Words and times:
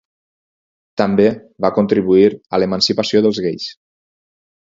També 1.01 1.27
va 1.65 1.71
contribuir 1.75 2.25
a 2.35 2.61
l'emancipació 2.63 3.23
dels 3.27 3.43
gais. 3.49 3.71